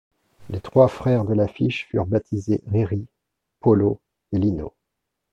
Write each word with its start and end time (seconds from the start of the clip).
Les 0.49 0.59
trois 0.61 0.87
frères 0.87 1.25
de 1.25 1.35
l'affiche 1.35 1.85
furent 1.87 2.07
baptisés 2.07 2.63
Riri, 2.65 3.05
Polo 3.59 4.01
et 4.31 4.39
Lino. 4.39 4.73